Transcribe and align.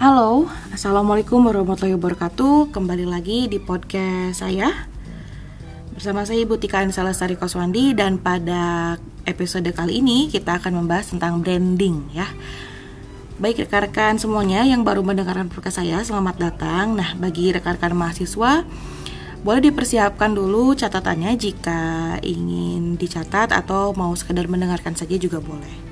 Halo, 0.00 0.48
Assalamualaikum 0.72 1.44
warahmatullahi 1.44 1.92
wabarakatuh. 1.92 2.72
Kembali 2.72 3.04
lagi 3.04 3.52
di 3.52 3.60
podcast 3.60 4.40
saya. 4.40 4.88
Bersama 5.92 6.24
saya 6.24 6.40
Ibu 6.40 6.56
Tika 6.56 6.80
Anissa 6.80 7.04
Lestari 7.04 7.36
Koswandi. 7.36 7.92
Dan 7.92 8.16
pada 8.16 8.96
episode 9.28 9.68
kali 9.76 10.00
ini 10.00 10.32
kita 10.32 10.56
akan 10.56 10.80
membahas 10.80 11.12
tentang 11.12 11.44
branding 11.44 12.16
ya. 12.16 12.24
Baik 13.44 13.68
rekan-rekan 13.68 14.16
semuanya 14.16 14.64
yang 14.64 14.88
baru 14.88 15.04
mendengarkan 15.04 15.52
podcast 15.52 15.84
saya 15.84 16.00
Selamat 16.00 16.40
datang. 16.40 16.96
Nah 16.96 17.12
bagi 17.20 17.52
rekan-rekan 17.52 17.92
mahasiswa 17.92 18.64
boleh 19.44 19.60
dipersiapkan 19.68 20.32
dulu 20.32 20.72
catatannya 20.80 21.36
jika 21.36 21.80
ingin 22.24 22.96
dicatat 22.96 23.52
atau 23.52 23.92
mau 23.92 24.16
sekedar 24.16 24.48
mendengarkan 24.48 24.96
saja 24.96 25.20
juga 25.20 25.44
boleh. 25.44 25.89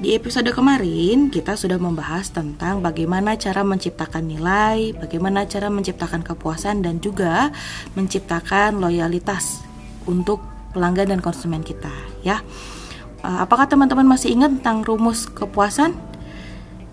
Di 0.00 0.16
episode 0.16 0.48
kemarin, 0.56 1.28
kita 1.28 1.60
sudah 1.60 1.76
membahas 1.76 2.32
tentang 2.32 2.80
bagaimana 2.80 3.36
cara 3.36 3.60
menciptakan 3.60 4.32
nilai, 4.32 4.96
bagaimana 4.96 5.44
cara 5.44 5.68
menciptakan 5.68 6.24
kepuasan, 6.24 6.80
dan 6.80 7.04
juga 7.04 7.52
menciptakan 7.92 8.80
loyalitas 8.80 9.60
untuk 10.08 10.40
pelanggan 10.72 11.12
dan 11.12 11.20
konsumen 11.20 11.60
kita. 11.60 11.92
Ya, 12.24 12.40
eh, 13.20 13.38
apakah 13.44 13.68
teman-teman 13.68 14.08
masih 14.08 14.32
ingat 14.32 14.64
tentang 14.64 14.88
rumus 14.88 15.28
kepuasan? 15.28 15.92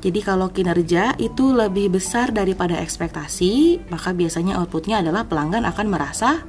Jadi 0.03 0.19
kalau 0.19 0.51
kinerja 0.51 1.15
itu 1.15 1.55
lebih 1.55 1.95
besar 1.95 2.35
daripada 2.35 2.75
ekspektasi, 2.75 3.87
maka 3.87 4.11
biasanya 4.11 4.59
outputnya 4.59 4.99
adalah 4.99 5.23
pelanggan 5.23 5.63
akan 5.63 5.87
merasa 5.87 6.43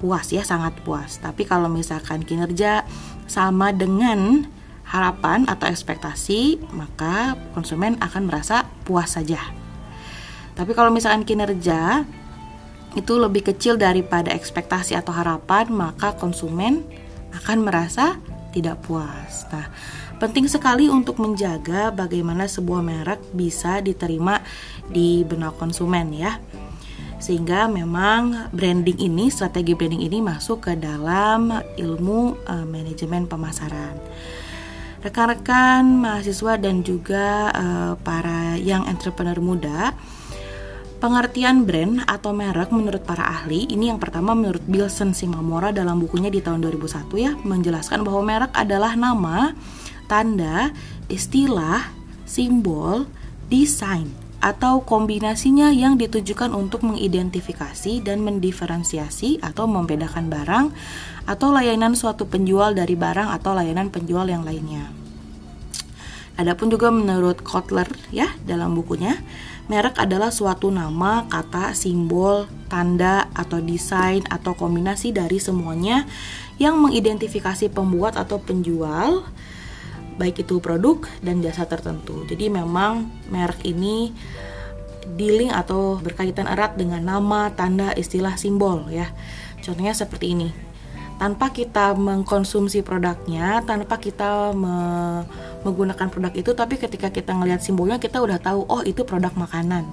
puas 0.00 0.32
ya, 0.32 0.40
sangat 0.40 0.72
puas. 0.88 1.20
Tapi 1.20 1.44
kalau 1.44 1.68
misalkan 1.68 2.24
kinerja 2.24 2.88
sama 3.28 3.76
dengan 3.76 4.48
harapan 4.92 5.48
atau 5.48 5.64
ekspektasi, 5.72 6.60
maka 6.76 7.32
konsumen 7.56 7.96
akan 8.04 8.28
merasa 8.28 8.68
puas 8.84 9.16
saja. 9.16 9.40
Tapi 10.52 10.76
kalau 10.76 10.92
misalkan 10.92 11.24
kinerja 11.24 12.04
itu 12.92 13.16
lebih 13.16 13.48
kecil 13.48 13.80
daripada 13.80 14.28
ekspektasi 14.36 14.92
atau 14.92 15.16
harapan, 15.16 15.72
maka 15.72 16.12
konsumen 16.12 16.84
akan 17.32 17.64
merasa 17.64 18.20
tidak 18.52 18.84
puas. 18.84 19.48
Nah, 19.48 19.72
penting 20.20 20.44
sekali 20.44 20.92
untuk 20.92 21.16
menjaga 21.16 21.88
bagaimana 21.88 22.44
sebuah 22.44 22.84
merek 22.84 23.32
bisa 23.32 23.80
diterima 23.80 24.44
di 24.92 25.24
benak 25.24 25.56
konsumen 25.56 26.12
ya. 26.12 26.36
Sehingga 27.16 27.64
memang 27.64 28.52
branding 28.52 29.00
ini, 29.00 29.32
strategi 29.32 29.72
branding 29.72 30.04
ini 30.04 30.20
masuk 30.20 30.68
ke 30.68 30.72
dalam 30.76 31.48
ilmu 31.80 32.44
uh, 32.44 32.66
manajemen 32.68 33.24
pemasaran 33.24 33.96
rekan-rekan 35.02 35.82
mahasiswa 35.82 36.56
dan 36.56 36.86
juga 36.86 37.50
uh, 37.50 37.94
para 38.00 38.54
yang 38.56 38.86
entrepreneur 38.86 39.38
muda 39.42 39.92
Pengertian 41.02 41.66
brand 41.66 42.06
atau 42.06 42.30
merek 42.30 42.70
menurut 42.70 43.02
para 43.02 43.26
ahli, 43.26 43.66
ini 43.66 43.90
yang 43.90 43.98
pertama 43.98 44.38
menurut 44.38 44.62
Bilson 44.70 45.10
Simamora 45.18 45.74
dalam 45.74 45.98
bukunya 45.98 46.30
di 46.30 46.38
tahun 46.38 46.62
2001 46.62 47.10
ya, 47.18 47.34
menjelaskan 47.42 48.06
bahwa 48.06 48.22
merek 48.22 48.54
adalah 48.54 48.94
nama, 48.94 49.50
tanda, 50.06 50.70
istilah, 51.10 51.90
simbol, 52.22 53.10
desain, 53.50 54.06
atau 54.42 54.82
kombinasinya 54.82 55.70
yang 55.70 55.94
ditujukan 55.94 56.50
untuk 56.50 56.82
mengidentifikasi 56.82 58.02
dan 58.02 58.26
mendiferensiasi 58.26 59.38
atau 59.38 59.70
membedakan 59.70 60.26
barang 60.26 60.66
atau 61.30 61.48
layanan 61.54 61.94
suatu 61.94 62.26
penjual 62.26 62.74
dari 62.74 62.98
barang 62.98 63.30
atau 63.30 63.54
layanan 63.54 63.94
penjual 63.94 64.26
yang 64.26 64.42
lainnya. 64.42 64.90
Adapun 66.34 66.74
juga 66.74 66.90
menurut 66.90 67.38
Kotler 67.46 67.86
ya 68.10 68.26
dalam 68.42 68.74
bukunya, 68.74 69.14
merek 69.70 69.94
adalah 70.02 70.34
suatu 70.34 70.74
nama, 70.74 71.30
kata, 71.30 71.76
simbol, 71.78 72.50
tanda 72.66 73.30
atau 73.38 73.62
desain 73.62 74.26
atau 74.26 74.58
kombinasi 74.58 75.14
dari 75.14 75.38
semuanya 75.38 76.02
yang 76.58 76.82
mengidentifikasi 76.82 77.70
pembuat 77.70 78.18
atau 78.18 78.42
penjual 78.42 79.22
baik 80.18 80.44
itu 80.44 80.60
produk 80.60 81.00
dan 81.20 81.40
jasa 81.40 81.64
tertentu. 81.64 82.24
Jadi 82.28 82.48
memang 82.52 83.08
merek 83.32 83.64
ini 83.64 84.12
dealing 85.18 85.50
atau 85.50 85.98
berkaitan 85.98 86.46
erat 86.46 86.78
dengan 86.78 87.02
nama, 87.02 87.52
tanda, 87.52 87.92
istilah, 87.92 88.38
simbol 88.38 88.86
ya. 88.88 89.10
Contohnya 89.62 89.94
seperti 89.94 90.34
ini 90.34 90.48
tanpa 91.22 91.54
kita 91.54 91.94
mengkonsumsi 91.94 92.82
produknya, 92.82 93.62
tanpa 93.62 94.02
kita 94.02 94.50
me 94.50 94.74
menggunakan 95.62 96.10
produk 96.10 96.34
itu, 96.34 96.50
tapi 96.58 96.74
ketika 96.74 97.14
kita 97.14 97.30
ngelihat 97.38 97.62
simbolnya 97.62 98.02
kita 98.02 98.18
udah 98.18 98.42
tahu, 98.42 98.66
oh 98.66 98.82
itu 98.82 99.06
produk 99.06 99.30
makanan, 99.38 99.86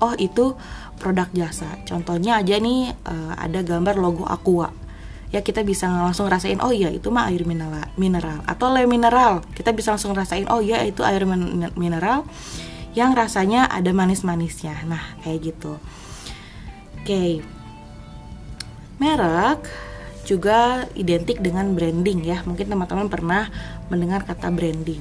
oh 0.00 0.16
itu 0.16 0.56
produk 0.96 1.28
jasa. 1.36 1.68
Contohnya 1.84 2.40
aja 2.40 2.56
nih 2.56 2.96
uh, 3.04 3.36
ada 3.36 3.60
gambar 3.60 4.00
logo 4.00 4.24
Aqua, 4.24 4.72
ya 5.30 5.46
kita 5.46 5.62
bisa 5.62 5.86
langsung 5.86 6.26
rasain, 6.26 6.58
oh 6.58 6.74
iya 6.74 6.90
itu 6.90 7.10
mah 7.10 7.30
air 7.30 7.46
mineral, 7.46 7.86
mineral 7.94 8.42
atau 8.46 8.74
le 8.74 8.86
mineral, 8.86 9.46
kita 9.54 9.70
bisa 9.70 9.94
langsung 9.94 10.14
rasain, 10.14 10.50
oh 10.50 10.58
iya 10.58 10.82
itu 10.82 11.06
air 11.06 11.22
mineral 11.78 12.26
yang 12.98 13.14
rasanya 13.14 13.70
ada 13.70 13.94
manis-manisnya. 13.94 14.82
Nah 14.86 15.18
kayak 15.22 15.54
gitu. 15.54 15.78
Oke, 17.00 17.06
okay. 17.06 17.32
merek 18.98 19.62
juga 20.26 20.84
identik 20.98 21.40
dengan 21.40 21.72
branding 21.72 22.26
ya. 22.26 22.42
Mungkin 22.44 22.66
teman-teman 22.66 23.08
pernah 23.08 23.48
mendengar 23.88 24.26
kata 24.26 24.50
branding. 24.50 25.00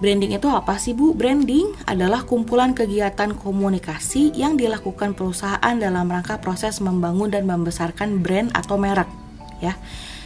Branding 0.00 0.32
itu 0.32 0.48
apa 0.48 0.80
sih 0.80 0.96
Bu? 0.96 1.12
Branding 1.12 1.76
adalah 1.84 2.24
kumpulan 2.24 2.72
kegiatan 2.72 3.36
komunikasi 3.36 4.32
yang 4.32 4.56
dilakukan 4.56 5.12
perusahaan 5.12 5.76
dalam 5.76 6.08
rangka 6.08 6.40
proses 6.40 6.80
membangun 6.80 7.28
dan 7.28 7.44
membesarkan 7.44 8.24
brand 8.24 8.48
atau 8.56 8.80
merek 8.80 9.19
ya. 9.60 9.76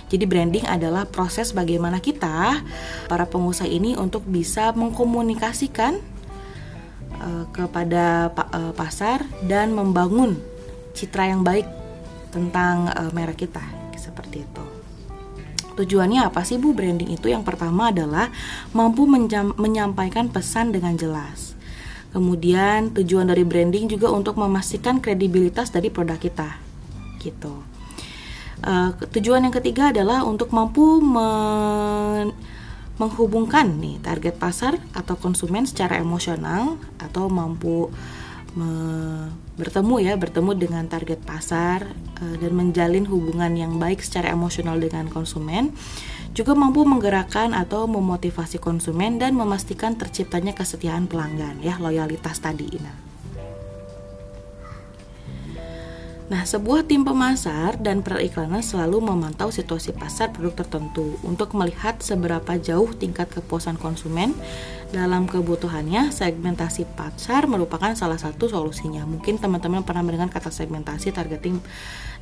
Jadi 0.08 0.24
branding 0.30 0.66
adalah 0.68 1.08
proses 1.08 1.50
bagaimana 1.50 1.98
kita 1.98 2.62
para 3.10 3.24
pengusaha 3.26 3.66
ini 3.66 3.98
untuk 3.98 4.22
bisa 4.28 4.70
mengkomunikasikan 4.76 5.98
uh, 7.18 7.44
kepada 7.50 8.30
pa 8.30 8.46
uh, 8.52 8.72
pasar 8.76 9.26
dan 9.48 9.74
membangun 9.74 10.38
citra 10.94 11.34
yang 11.34 11.42
baik 11.42 11.66
tentang 12.30 12.92
uh, 12.94 13.10
merek 13.10 13.48
kita 13.48 13.64
seperti 13.98 14.46
itu. 14.46 14.64
Tujuannya 15.74 16.22
apa 16.22 16.46
sih 16.46 16.62
Bu 16.62 16.70
branding 16.70 17.10
itu? 17.10 17.26
Yang 17.26 17.50
pertama 17.50 17.90
adalah 17.90 18.30
mampu 18.70 19.10
menyampaikan 19.58 20.30
pesan 20.30 20.70
dengan 20.70 20.94
jelas. 20.94 21.58
Kemudian 22.14 22.94
tujuan 22.94 23.26
dari 23.26 23.42
branding 23.42 23.90
juga 23.90 24.06
untuk 24.14 24.38
memastikan 24.38 25.02
kredibilitas 25.02 25.74
dari 25.74 25.90
produk 25.90 26.14
kita. 26.14 26.62
Gitu. 27.18 27.73
Uh, 28.64 28.96
tujuan 29.12 29.44
yang 29.44 29.52
ketiga 29.52 29.92
adalah 29.92 30.24
untuk 30.24 30.48
mampu 30.48 30.96
men 31.04 32.32
menghubungkan 32.96 33.76
nih 33.76 34.00
target 34.00 34.40
pasar 34.40 34.80
atau 34.96 35.20
konsumen 35.20 35.68
secara 35.68 36.00
emosional 36.00 36.80
atau 36.96 37.28
mampu 37.28 37.92
bertemu 39.58 39.94
ya 39.98 40.14
bertemu 40.14 40.54
dengan 40.54 40.86
target 40.86 41.18
pasar 41.26 41.90
uh, 42.22 42.36
dan 42.38 42.54
menjalin 42.54 43.04
hubungan 43.04 43.52
yang 43.52 43.76
baik 43.76 44.00
secara 44.00 44.32
emosional 44.32 44.80
dengan 44.80 45.12
konsumen. 45.12 45.74
Juga 46.32 46.56
mampu 46.56 46.88
menggerakkan 46.88 47.52
atau 47.52 47.84
memotivasi 47.84 48.62
konsumen 48.62 49.20
dan 49.20 49.36
memastikan 49.36 49.94
terciptanya 49.94 50.56
kesetiaan 50.56 51.04
pelanggan 51.04 51.60
ya 51.60 51.76
loyalitas 51.76 52.40
tadi. 52.40 52.80
Nah 52.80 53.13
Nah, 56.24 56.48
sebuah 56.48 56.88
tim 56.88 57.04
pemasar 57.04 57.76
dan 57.84 58.00
periklanan 58.00 58.64
selalu 58.64 59.12
memantau 59.12 59.52
situasi 59.52 59.92
pasar 59.92 60.32
produk 60.32 60.64
tertentu 60.64 61.20
untuk 61.20 61.52
melihat 61.52 62.00
seberapa 62.00 62.56
jauh 62.56 62.88
tingkat 62.96 63.28
kepuasan 63.28 63.76
konsumen 63.76 64.32
dalam 64.88 65.28
kebutuhannya. 65.28 66.08
Segmentasi 66.08 66.88
pasar 66.96 67.44
merupakan 67.44 67.92
salah 67.92 68.16
satu 68.16 68.48
solusinya. 68.48 69.04
Mungkin 69.04 69.36
teman-teman 69.36 69.84
pernah 69.84 70.00
mendengar 70.00 70.32
kata 70.32 70.48
segmentasi, 70.48 71.12
targeting, 71.12 71.60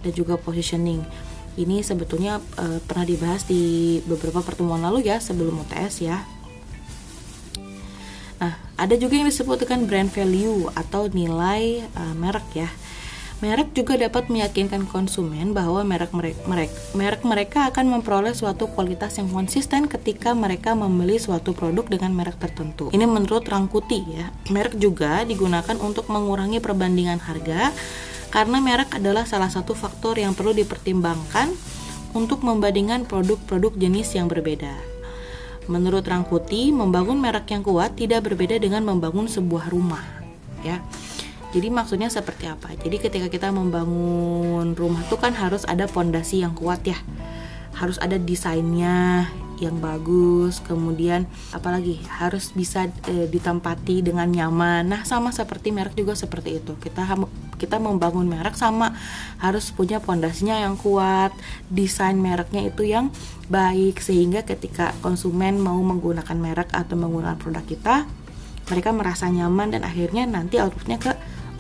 dan 0.03 0.11
juga 0.11 0.35
positioning. 0.35 1.07
Ini 1.55 1.87
sebetulnya 1.87 2.43
e, 2.59 2.83
pernah 2.83 3.07
dibahas 3.07 3.47
di 3.47 4.03
beberapa 4.03 4.43
pertemuan 4.43 4.83
lalu 4.83 5.07
ya 5.07 5.23
sebelum 5.23 5.63
UTS 5.63 5.95
ya. 6.03 6.19
Nah, 8.43 8.59
ada 8.75 8.99
juga 8.99 9.15
yang 9.15 9.31
disebut 9.31 9.63
dengan 9.63 9.87
brand 9.87 10.11
value 10.11 10.67
atau 10.75 11.07
nilai 11.07 11.87
e, 11.87 12.03
merek 12.19 12.67
ya. 12.67 12.71
Merek 13.43 13.75
juga 13.75 13.99
dapat 13.99 14.31
meyakinkan 14.31 14.87
konsumen 14.87 15.51
bahwa 15.51 15.83
merek 15.83 16.15
merek, 16.15 16.39
merek 16.47 16.71
merek 16.95 17.23
mereka 17.27 17.67
akan 17.75 17.99
memperoleh 17.99 18.39
suatu 18.39 18.71
kualitas 18.71 19.19
yang 19.19 19.27
konsisten 19.35 19.91
ketika 19.91 20.31
mereka 20.31 20.79
membeli 20.79 21.19
suatu 21.19 21.51
produk 21.51 21.83
dengan 21.91 22.15
merek 22.15 22.39
tertentu. 22.39 22.95
Ini 22.95 23.03
menurut 23.03 23.43
Rangkuti 23.43 24.07
ya. 24.15 24.31
Merek 24.47 24.79
juga 24.79 25.27
digunakan 25.27 25.75
untuk 25.83 26.07
mengurangi 26.07 26.63
perbandingan 26.63 27.19
harga 27.19 27.75
karena 28.31 28.63
merek 28.63 28.95
adalah 28.95 29.27
salah 29.27 29.51
satu 29.51 29.75
faktor 29.75 30.23
yang 30.23 30.39
perlu 30.39 30.55
dipertimbangkan 30.55 31.51
untuk 32.15 32.47
membandingkan 32.47 33.11
produk-produk 33.11 33.75
jenis 33.75 34.15
yang 34.15 34.31
berbeda. 34.31 34.71
Menurut 35.67 36.07
Rangkuti, 36.07 36.71
membangun 36.71 37.19
merek 37.19 37.51
yang 37.51 37.67
kuat 37.67 37.99
tidak 37.99 38.23
berbeda 38.23 38.55
dengan 38.63 38.87
membangun 38.87 39.27
sebuah 39.27 39.67
rumah, 39.75 40.03
ya. 40.63 40.79
Jadi 41.53 41.69
maksudnya 41.69 42.09
seperti 42.09 42.49
apa? 42.49 42.73
Jadi 42.81 42.97
ketika 42.97 43.29
kita 43.29 43.53
membangun 43.53 44.73
rumah 44.73 45.05
itu 45.05 45.21
kan 45.21 45.37
harus 45.37 45.69
ada 45.69 45.85
pondasi 45.85 46.41
yang 46.41 46.57
kuat 46.57 46.81
ya. 46.89 46.97
Harus 47.77 48.01
ada 48.01 48.17
desainnya 48.17 49.29
yang 49.63 49.79
bagus, 49.79 50.59
kemudian 50.65 51.31
apalagi 51.55 52.03
harus 52.11 52.51
bisa 52.51 52.91
e, 53.07 53.31
ditempati 53.31 54.03
dengan 54.03 54.27
nyaman. 54.27 54.91
Nah, 54.91 55.07
sama 55.07 55.31
seperti 55.31 55.71
merek 55.71 55.95
juga 55.95 56.19
seperti 56.19 56.59
itu. 56.59 56.75
Kita 56.81 57.07
kita 57.61 57.79
membangun 57.79 58.27
merek 58.27 58.59
sama 58.59 58.91
harus 59.39 59.71
punya 59.71 60.03
pondasinya 60.03 60.59
yang 60.59 60.75
kuat, 60.75 61.31
desain 61.71 62.19
mereknya 62.19 62.67
itu 62.67 62.83
yang 62.83 63.15
baik 63.47 64.03
sehingga 64.03 64.43
ketika 64.43 64.91
konsumen 64.99 65.63
mau 65.63 65.79
menggunakan 65.79 66.35
merek 66.35 66.75
atau 66.75 66.99
menggunakan 66.99 67.39
produk 67.39 67.63
kita, 67.63 67.97
mereka 68.67 68.91
merasa 68.91 69.31
nyaman 69.31 69.79
dan 69.79 69.83
akhirnya 69.87 70.27
nanti 70.27 70.59
outputnya 70.59 70.99
ke 70.99 71.12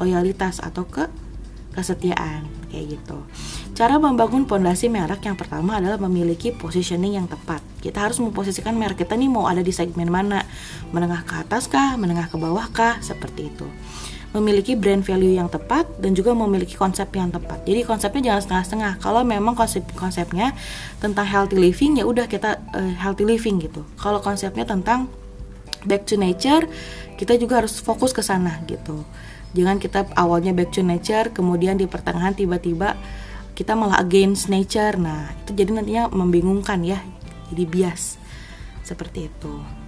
loyalitas 0.02 0.58
atau 0.58 0.82
ke 0.82 1.06
kesetiaan 1.72 2.44
kayak 2.68 3.00
gitu. 3.00 3.18
Cara 3.72 3.96
membangun 3.96 4.44
pondasi 4.44 4.92
merek 4.92 5.24
yang 5.24 5.36
pertama 5.36 5.80
adalah 5.80 5.96
memiliki 5.96 6.52
positioning 6.52 7.16
yang 7.16 7.28
tepat. 7.28 7.64
Kita 7.80 8.04
harus 8.04 8.20
memposisikan 8.20 8.76
merek 8.76 9.04
kita 9.04 9.16
nih 9.16 9.32
mau 9.32 9.48
ada 9.48 9.64
di 9.64 9.72
segmen 9.72 10.12
mana, 10.12 10.44
menengah 10.92 11.24
ke 11.24 11.34
atas 11.40 11.68
kah, 11.68 11.96
menengah 11.96 12.28
ke 12.28 12.36
bawah 12.36 12.68
kah, 12.68 13.00
seperti 13.00 13.48
itu. 13.48 13.64
Memiliki 14.32 14.72
brand 14.72 15.04
value 15.04 15.36
yang 15.36 15.52
tepat 15.52 15.84
dan 16.00 16.16
juga 16.16 16.32
memiliki 16.32 16.72
konsep 16.72 17.08
yang 17.12 17.28
tepat. 17.28 17.68
Jadi 17.68 17.84
konsepnya 17.84 18.32
jangan 18.32 18.40
setengah-setengah. 18.40 18.92
Kalau 19.00 19.20
memang 19.24 19.52
konsep 19.52 19.84
konsepnya 19.92 20.56
tentang 21.04 21.28
healthy 21.28 21.60
living 21.60 22.00
ya 22.00 22.08
udah 22.08 22.24
kita 22.24 22.60
uh, 22.72 22.92
healthy 22.96 23.28
living 23.28 23.60
gitu. 23.60 23.84
Kalau 24.00 24.24
konsepnya 24.24 24.64
tentang 24.64 25.12
back 25.84 26.08
to 26.08 26.16
nature, 26.16 26.64
kita 27.20 27.36
juga 27.36 27.60
harus 27.60 27.76
fokus 27.84 28.16
ke 28.16 28.24
sana 28.24 28.64
gitu 28.64 29.04
jangan 29.52 29.76
kita 29.80 30.08
awalnya 30.16 30.52
back 30.56 30.72
to 30.72 30.84
nature 30.84 31.28
kemudian 31.32 31.76
di 31.76 31.88
pertengahan 31.88 32.32
tiba-tiba 32.36 32.96
kita 33.52 33.76
malah 33.76 34.00
against 34.00 34.48
nature 34.48 34.96
nah 34.96 35.32
itu 35.44 35.52
jadi 35.56 35.70
nantinya 35.76 36.08
membingungkan 36.12 36.84
ya 36.84 37.00
jadi 37.52 37.64
bias 37.68 38.16
seperti 38.82 39.28
itu 39.28 39.82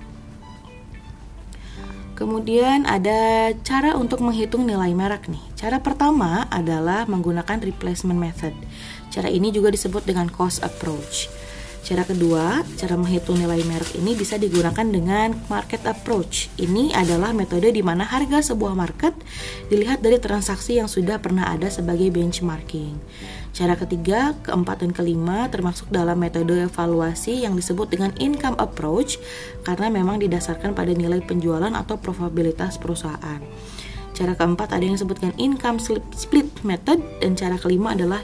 Kemudian 2.15 2.87
ada 2.87 3.51
cara 3.67 3.99
untuk 3.99 4.23
menghitung 4.23 4.63
nilai 4.63 4.95
merek 4.95 5.27
nih. 5.27 5.43
Cara 5.59 5.83
pertama 5.83 6.47
adalah 6.47 7.11
menggunakan 7.11 7.59
replacement 7.59 8.15
method. 8.15 8.55
Cara 9.11 9.27
ini 9.27 9.51
juga 9.51 9.75
disebut 9.75 10.07
dengan 10.07 10.31
cost 10.31 10.63
approach. 10.63 11.27
Cara 11.85 12.01
kedua, 12.01 12.65
cara 12.81 12.97
menghitung 12.97 13.37
nilai 13.37 13.61
merek 13.69 14.01
ini 14.01 14.17
bisa 14.17 14.41
digunakan 14.41 14.89
dengan 14.89 15.37
market 15.53 15.85
approach. 15.85 16.49
Ini 16.57 16.97
adalah 16.97 17.37
metode 17.37 17.69
di 17.77 17.85
mana 17.85 18.09
harga 18.09 18.41
sebuah 18.41 18.73
market 18.73 19.13
dilihat 19.69 20.01
dari 20.01 20.17
transaksi 20.17 20.81
yang 20.81 20.89
sudah 20.89 21.21
pernah 21.21 21.53
ada 21.53 21.69
sebagai 21.69 22.09
benchmarking. 22.09 22.97
Cara 23.53 23.77
ketiga, 23.77 24.33
keempat, 24.49 24.81
dan 24.81 24.97
kelima 24.97 25.53
termasuk 25.53 25.93
dalam 25.93 26.17
metode 26.17 26.57
evaluasi 26.57 27.45
yang 27.45 27.53
disebut 27.53 27.93
dengan 27.93 28.17
income 28.17 28.57
approach 28.57 29.21
karena 29.69 29.93
memang 29.93 30.25
didasarkan 30.25 30.73
pada 30.73 30.97
nilai 30.97 31.21
penjualan 31.21 31.69
atau 31.69 32.01
probabilitas 32.01 32.81
perusahaan. 32.81 33.45
Cara 34.15 34.39
keempat 34.39 34.71
ada 34.71 34.87
yang 34.87 34.95
disebutkan 34.95 35.35
income 35.43 35.83
split 36.15 36.47
method 36.63 37.03
dan 37.19 37.35
cara 37.35 37.59
kelima 37.59 37.99
adalah 37.99 38.23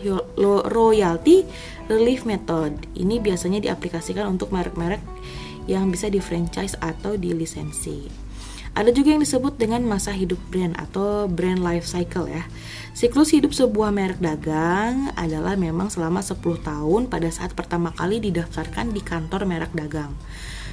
royalty 0.71 1.43
relief 1.91 2.23
method. 2.23 2.79
Ini 2.95 3.19
biasanya 3.19 3.59
diaplikasikan 3.59 4.31
untuk 4.31 4.55
merek-merek 4.55 5.03
yang 5.67 5.91
bisa 5.91 6.07
di 6.07 6.23
franchise 6.23 6.79
atau 6.79 7.19
di 7.19 7.35
lisensi. 7.35 8.07
Ada 8.71 8.95
juga 8.95 9.19
yang 9.19 9.23
disebut 9.27 9.59
dengan 9.59 9.83
masa 9.83 10.15
hidup 10.15 10.39
brand 10.47 10.79
atau 10.79 11.27
brand 11.27 11.59
life 11.59 11.91
cycle 11.91 12.31
ya. 12.31 12.47
Siklus 12.95 13.35
hidup 13.35 13.51
sebuah 13.51 13.91
merek 13.91 14.23
dagang 14.23 15.11
adalah 15.19 15.59
memang 15.59 15.91
selama 15.91 16.23
10 16.23 16.39
tahun 16.63 17.11
pada 17.11 17.35
saat 17.35 17.51
pertama 17.59 17.91
kali 17.91 18.23
didaftarkan 18.23 18.95
di 18.95 19.03
kantor 19.03 19.43
merek 19.43 19.75
dagang. 19.75 20.15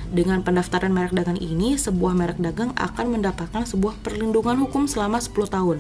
Dengan 0.08 0.40
pendaftaran 0.40 0.96
merek 0.96 1.12
dagang 1.12 1.36
ini, 1.36 1.76
sebuah 1.76 2.16
merek 2.16 2.40
dagang 2.40 2.72
akan 2.80 3.20
mendapatkan 3.20 3.68
sebuah 3.68 4.00
perlindungan 4.00 4.56
hukum 4.64 4.88
selama 4.88 5.20
10 5.20 5.52
tahun. 5.52 5.78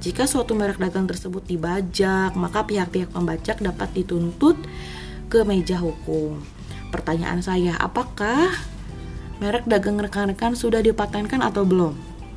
Jika 0.00 0.24
suatu 0.24 0.56
merek 0.56 0.80
dagang 0.80 1.04
tersebut 1.04 1.44
dibajak, 1.44 2.32
maka 2.32 2.64
pihak-pihak 2.64 3.12
pembajak 3.12 3.60
dapat 3.60 3.92
dituntut 3.92 4.56
ke 5.28 5.44
meja 5.44 5.78
hukum. 5.78 6.40
Pertanyaan 6.88 7.44
saya, 7.44 7.76
apakah 7.76 8.50
merek 9.38 9.68
dagang 9.68 10.00
rekan-rekan 10.00 10.56
sudah 10.56 10.80
dipatenkan 10.80 11.44
atau 11.44 11.68
belum? 11.68 11.92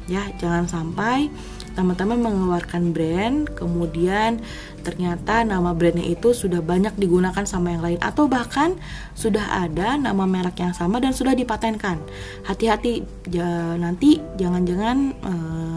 Ya, 0.06 0.29
jangan 0.38 0.69
sampai 0.69 1.31
teman-teman 1.75 2.18
mengeluarkan 2.18 2.95
brand 2.95 3.51
kemudian 3.51 4.39
ternyata 4.81 5.44
nama 5.44 5.75
brandnya 5.75 6.07
itu 6.07 6.31
sudah 6.31 6.63
banyak 6.63 6.95
digunakan 6.95 7.44
sama 7.44 7.75
yang 7.75 7.83
lain 7.83 8.00
atau 8.00 8.31
bahkan 8.31 8.80
sudah 9.13 9.66
ada 9.66 10.00
nama 10.00 10.24
merek 10.24 10.62
yang 10.62 10.72
sama 10.72 11.04
dan 11.04 11.12
sudah 11.12 11.36
dipatenkan. 11.36 12.00
Hati-hati 12.48 13.04
ja, 13.33 13.75
nanti 13.75 14.22
jangan-jangan 14.39 14.98
e, 15.19 15.33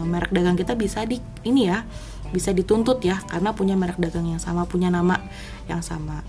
merek 0.07 0.31
dagang 0.31 0.55
kita 0.55 0.77
bisa 0.77 1.03
di 1.03 1.19
ini 1.43 1.67
ya 1.67 1.83
bisa 2.29 2.53
dituntut 2.53 3.01
ya 3.01 3.17
karena 3.25 3.51
punya 3.57 3.73
merek 3.73 3.97
dagang 3.97 4.29
yang 4.29 4.41
sama 4.41 4.69
punya 4.69 4.93
nama 4.93 5.17
yang 5.65 5.81
sama 5.81 6.21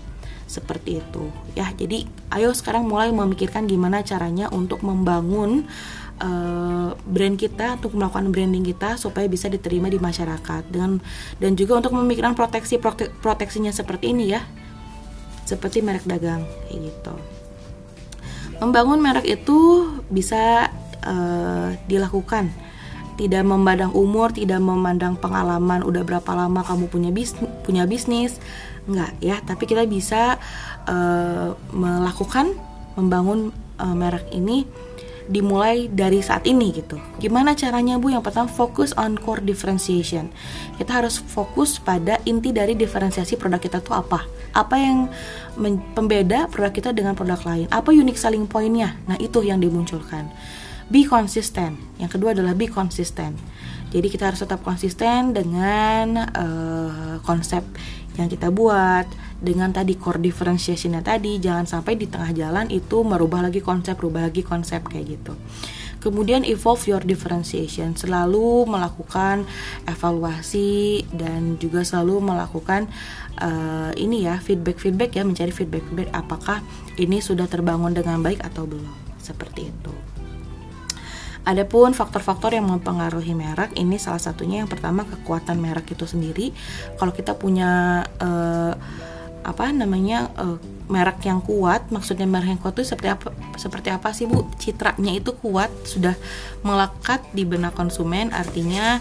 seperti 0.51 0.99
itu. 0.99 1.31
Ya 1.55 1.71
jadi 1.71 2.03
ayo 2.35 2.51
sekarang 2.51 2.91
mulai 2.91 3.07
memikirkan 3.15 3.63
gimana 3.71 4.03
caranya 4.03 4.51
untuk 4.51 4.83
membangun 4.83 5.63
uh, 6.19 6.91
brand 7.07 7.39
kita 7.39 7.79
untuk 7.79 7.95
melakukan 7.95 8.29
branding 8.35 8.67
kita 8.67 8.99
supaya 8.99 9.31
bisa 9.31 9.47
diterima 9.47 9.87
di 9.87 9.97
masyarakat. 9.97 10.67
Dengan 10.67 10.99
dan 11.39 11.55
juga 11.55 11.79
untuk 11.79 11.95
memikirkan 11.95 12.35
proteksi 12.35 12.75
prote, 12.77 13.07
proteksinya 13.23 13.71
seperti 13.71 14.11
ini 14.11 14.35
ya. 14.35 14.43
Seperti 15.47 15.79
merek 15.79 16.03
dagang 16.07 16.43
kayak 16.67 16.79
gitu. 16.91 17.15
Membangun 18.61 19.01
merek 19.01 19.25
itu 19.25 19.89
bisa 20.07 20.69
uh, 21.01 21.73
dilakukan. 21.89 22.51
Tidak 23.19 23.43
memandang 23.43 23.91
umur, 23.93 24.33
tidak 24.33 24.63
memandang 24.63 25.13
pengalaman 25.19 25.83
udah 25.83 26.01
berapa 26.01 26.31
lama 26.33 26.63
kamu 26.63 26.89
punya 26.89 27.11
bisnis, 27.13 27.50
punya 27.61 27.85
bisnis, 27.85 28.37
enggak 28.89 29.13
ya. 29.21 29.37
Tapi 29.45 29.63
kita 29.69 29.85
bisa 29.85 30.41
uh, 30.89 31.53
melakukan 31.71 32.57
membangun 32.99 33.55
uh, 33.79 33.95
merek 33.95 34.27
ini 34.35 34.67
dimulai 35.31 35.87
dari 35.87 36.19
saat 36.19 36.43
ini 36.43 36.75
gitu. 36.75 36.99
Gimana 37.21 37.55
caranya 37.55 37.95
Bu? 37.95 38.11
Yang 38.11 38.27
pertama 38.27 38.51
fokus 38.51 38.91
on 38.99 39.15
core 39.15 39.39
differentiation. 39.39 40.27
Kita 40.75 40.99
harus 40.99 41.15
fokus 41.21 41.79
pada 41.79 42.19
inti 42.27 42.51
dari 42.51 42.75
diferensiasi 42.75 43.39
produk 43.39 43.63
kita 43.63 43.79
tuh 43.79 43.95
apa? 43.95 44.27
Apa 44.51 44.75
yang 44.75 45.07
pembeda 45.95 46.51
produk 46.51 46.75
kita 46.75 46.89
dengan 46.91 47.15
produk 47.15 47.39
lain? 47.47 47.71
Apa 47.71 47.95
unique 47.95 48.19
selling 48.19 48.43
pointnya? 48.43 48.99
Nah 49.07 49.15
itu 49.23 49.39
yang 49.39 49.63
dimunculkan. 49.63 50.27
Be 50.91 51.07
consistent. 51.07 51.79
Yang 51.95 52.19
kedua 52.19 52.35
adalah 52.35 52.51
be 52.51 52.67
consistent. 52.67 53.39
Jadi 53.91 54.07
kita 54.07 54.31
harus 54.31 54.39
tetap 54.39 54.63
konsisten 54.63 55.35
dengan 55.35 56.23
uh, 56.31 57.19
konsep 57.27 57.61
yang 58.15 58.31
kita 58.31 58.47
buat. 58.49 59.03
Dengan 59.41 59.73
tadi 59.73 59.97
core 59.97 60.21
differentiationnya 60.21 61.01
tadi 61.01 61.41
jangan 61.41 61.65
sampai 61.65 61.97
di 61.97 62.05
tengah 62.05 62.29
jalan 62.29 62.69
itu 62.69 63.01
merubah 63.01 63.41
lagi 63.41 63.57
konsep 63.57 63.97
merubah 63.97 64.29
lagi 64.29 64.45
konsep 64.45 64.85
kayak 64.85 65.17
gitu. 65.17 65.33
Kemudian 65.97 66.45
evolve 66.45 66.81
your 66.85 67.01
differentiation 67.01 67.97
selalu 67.97 68.69
melakukan 68.69 69.45
evaluasi 69.85 71.05
dan 71.13 71.57
juga 71.57 71.81
selalu 71.85 72.33
melakukan 72.33 72.89
uh, 73.41 73.93
ini 73.97 74.29
ya 74.29 74.37
feedback 74.37 74.77
feedback 74.77 75.13
ya 75.17 75.25
mencari 75.25 75.49
feedback 75.49 75.81
feedback 75.89 76.09
apakah 76.13 76.61
ini 77.01 77.17
sudah 77.17 77.49
terbangun 77.49 77.97
dengan 77.97 78.21
baik 78.21 78.45
atau 78.45 78.69
belum. 78.69 78.93
Seperti 79.21 79.69
itu 79.73 80.20
Adapun 81.41 81.97
faktor-faktor 81.97 82.53
yang 82.53 82.69
mempengaruhi 82.69 83.33
merek 83.33 83.73
ini 83.73 83.97
salah 83.97 84.21
satunya 84.21 84.61
yang 84.61 84.69
pertama 84.69 85.01
kekuatan 85.09 85.57
merek 85.57 85.97
itu 85.97 86.05
sendiri. 86.05 86.53
Kalau 87.01 87.09
kita 87.09 87.33
punya 87.33 88.05
uh, 88.21 88.73
apa 89.41 89.73
namanya 89.73 90.29
uh, 90.37 90.61
merek 90.85 91.25
yang 91.25 91.41
kuat, 91.41 91.89
maksudnya 91.89 92.29
merek 92.29 92.53
yang 92.53 92.61
kuat 92.61 92.77
itu 92.77 92.93
seperti 92.93 93.09
apa? 93.09 93.33
Seperti 93.61 93.93
apa 93.93 94.09
sih 94.09 94.25
bu? 94.25 94.49
Citranya 94.57 95.13
itu 95.13 95.37
kuat, 95.37 95.69
sudah 95.85 96.17
melekat 96.65 97.21
di 97.37 97.45
benak 97.45 97.77
konsumen. 97.77 98.33
Artinya 98.33 98.97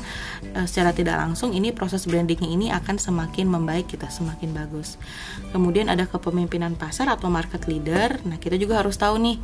uh, 0.53 0.69
secara 0.69 0.93
tidak 0.93 1.17
langsung 1.17 1.57
ini 1.57 1.73
proses 1.73 2.05
brandingnya 2.05 2.53
ini 2.53 2.67
akan 2.69 3.01
semakin 3.01 3.49
membaik, 3.49 3.89
kita 3.89 4.13
semakin 4.13 4.53
bagus. 4.53 5.01
Kemudian 5.57 5.89
ada 5.89 6.05
kepemimpinan 6.05 6.77
pasar 6.77 7.09
atau 7.09 7.33
market 7.33 7.65
leader. 7.65 8.21
Nah 8.29 8.37
kita 8.37 8.61
juga 8.61 8.85
harus 8.85 9.01
tahu 9.01 9.17
nih 9.17 9.41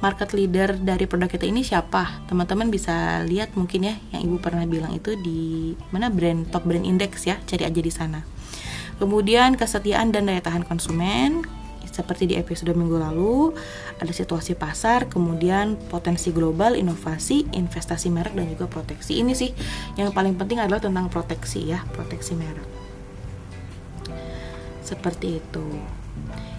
market 0.00 0.36
leader 0.36 0.76
dari 0.76 1.08
produk 1.08 1.28
kita 1.30 1.48
ini 1.48 1.64
siapa 1.64 2.20
teman-teman 2.28 2.68
bisa 2.68 3.24
lihat 3.24 3.56
mungkin 3.56 3.88
ya 3.88 3.94
yang 4.12 4.28
ibu 4.28 4.36
pernah 4.36 4.68
bilang 4.68 4.92
itu 4.92 5.16
di 5.16 5.72
mana 5.88 6.12
brand 6.12 6.48
top 6.52 6.68
brand 6.68 6.84
index 6.84 7.24
ya 7.24 7.40
cari 7.48 7.64
aja 7.64 7.80
di 7.80 7.92
sana 7.92 8.20
kemudian 9.00 9.56
kesetiaan 9.56 10.12
dan 10.12 10.28
daya 10.28 10.44
tahan 10.44 10.68
konsumen 10.68 11.48
seperti 11.96 12.28
di 12.28 12.36
episode 12.36 12.76
minggu 12.76 13.00
lalu, 13.00 13.56
ada 13.96 14.12
situasi 14.12 14.52
pasar, 14.52 15.08
kemudian 15.08 15.80
potensi 15.88 16.28
global, 16.28 16.76
inovasi, 16.76 17.48
investasi 17.56 18.12
merek 18.12 18.36
dan 18.36 18.52
juga 18.52 18.68
proteksi. 18.68 19.24
Ini 19.24 19.32
sih 19.32 19.56
yang 19.96 20.12
paling 20.12 20.36
penting 20.36 20.60
adalah 20.60 20.84
tentang 20.84 21.08
proteksi 21.08 21.72
ya, 21.72 21.80
proteksi 21.96 22.36
merek. 22.36 22.68
Seperti 24.84 25.40
itu. 25.40 25.66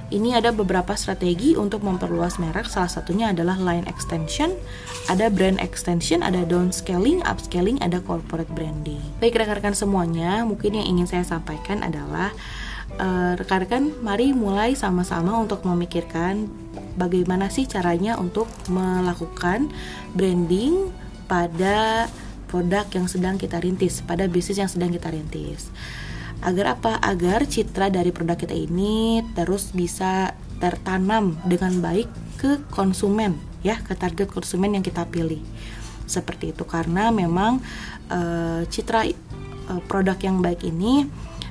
Ini 0.07 0.39
ada 0.39 0.55
beberapa 0.55 0.95
strategi 0.95 1.59
untuk 1.59 1.83
memperluas 1.83 2.39
merek. 2.39 2.71
Salah 2.71 2.87
satunya 2.87 3.35
adalah 3.35 3.59
line 3.59 3.83
extension, 3.91 4.55
ada 5.11 5.27
brand 5.27 5.59
extension, 5.59 6.23
ada 6.23 6.47
downscaling, 6.47 7.19
upscaling, 7.27 7.75
ada 7.83 7.99
corporate 7.99 8.47
branding. 8.55 9.03
Baik 9.19 9.35
rekan-rekan 9.35 9.75
semuanya, 9.75 10.47
mungkin 10.47 10.79
yang 10.79 10.87
ingin 10.87 11.11
saya 11.11 11.27
sampaikan 11.27 11.83
adalah 11.83 12.31
rekan 12.95 13.35
rekan-rekan 13.37 13.83
mari 14.01 14.33
mulai 14.33 14.73
sama-sama 14.73 15.37
untuk 15.37 15.61
memikirkan 15.67 16.49
bagaimana 16.97 17.51
sih 17.51 17.69
caranya 17.69 18.17
untuk 18.17 18.49
melakukan 18.71 19.69
branding 20.17 20.89
pada 21.29 22.07
produk 22.47 22.87
yang 22.95 23.05
sedang 23.05 23.35
kita 23.35 23.59
rintis, 23.59 24.01
pada 24.01 24.25
bisnis 24.25 24.57
yang 24.57 24.71
sedang 24.71 24.89
kita 24.89 25.11
rintis. 25.11 25.69
Agar 26.41 26.79
apa? 26.79 26.97
Agar 27.03 27.45
citra 27.45 27.91
dari 27.91 28.09
produk 28.09 28.39
kita 28.39 28.55
ini 28.55 29.21
terus 29.35 29.75
bisa 29.75 30.33
tertanam 30.57 31.37
dengan 31.45 31.77
baik 31.83 32.09
ke 32.41 32.63
konsumen 32.73 33.37
ya, 33.61 33.77
ke 33.83 33.93
target 33.93 34.31
konsumen 34.31 34.79
yang 34.79 34.85
kita 34.85 35.05
pilih. 35.05 35.43
Seperti 36.07 36.55
itu 36.55 36.63
karena 36.63 37.11
memang 37.11 37.59
e, 38.07 38.19
citra 38.71 39.05
e, 39.05 39.13
produk 39.91 40.15
yang 40.23 40.39
baik 40.39 40.63
ini 40.63 41.03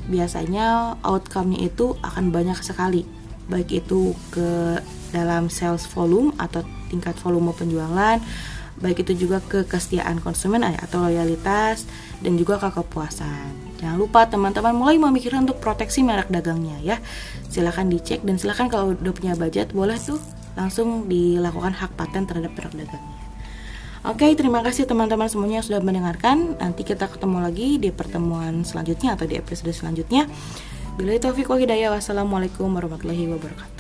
biasanya 0.07 0.99
outcome-nya 1.03 1.67
itu 1.67 1.95
akan 2.03 2.31
banyak 2.31 2.59
sekali. 2.63 3.07
Baik 3.47 3.87
itu 3.87 4.15
ke 4.35 4.81
dalam 5.15 5.47
sales 5.47 5.87
volume 5.87 6.35
atau 6.39 6.67
tingkat 6.91 7.15
volume 7.23 7.55
penjualan, 7.55 8.19
baik 8.83 9.07
itu 9.07 9.27
juga 9.27 9.39
ke 9.43 9.65
kesetiaan 9.65 10.19
konsumen 10.19 10.67
atau 10.67 11.07
loyalitas 11.07 11.87
dan 12.21 12.35
juga 12.35 12.59
ke 12.59 12.69
kepuasan. 12.75 13.67
Jangan 13.79 13.97
lupa 14.01 14.25
teman-teman 14.27 14.73
mulai 14.73 14.97
memikirkan 14.97 15.45
untuk 15.45 15.61
proteksi 15.61 16.01
merek 16.03 16.33
dagangnya 16.33 16.81
ya. 16.83 16.97
Silahkan 17.53 17.87
dicek 17.87 18.25
dan 18.25 18.41
silahkan 18.41 18.67
kalau 18.67 18.97
udah 18.97 19.13
punya 19.15 19.35
budget 19.37 19.71
boleh 19.71 19.97
tuh 20.01 20.19
langsung 20.57 21.05
dilakukan 21.07 21.77
hak 21.77 21.93
paten 21.95 22.25
terhadap 22.25 22.57
merek 22.57 22.73
dagangnya. 22.73 23.26
Oke, 24.07 24.31
terima 24.39 24.63
kasih 24.63 24.87
teman-teman 24.87 25.27
semuanya 25.27 25.59
yang 25.59 25.67
sudah 25.67 25.83
mendengarkan. 25.83 26.55
Nanti 26.63 26.87
kita 26.87 27.11
ketemu 27.11 27.43
lagi 27.43 27.75
di 27.83 27.91
pertemuan 27.91 28.63
selanjutnya 28.63 29.19
atau 29.19 29.27
di 29.27 29.35
episode 29.35 29.75
selanjutnya. 29.75 30.31
Bila 30.95 31.19
itu 31.19 31.27
Taufik 31.27 31.51
Hidayah, 31.51 31.91
wassalamualaikum 31.91 32.71
warahmatullahi 32.71 33.27
wabarakatuh. 33.35 33.76